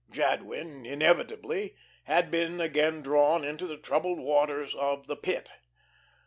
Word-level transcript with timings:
Jadwin, 0.09 0.83
inevitably, 0.83 1.75
had 2.05 2.31
been 2.31 2.59
again 2.59 3.03
drawn 3.03 3.43
into 3.45 3.67
the 3.67 3.77
troubled 3.77 4.17
waters 4.19 4.73
of 4.73 5.05
the 5.05 5.15
Pit. 5.15 5.53